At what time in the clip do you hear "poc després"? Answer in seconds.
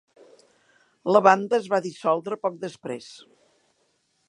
2.47-3.13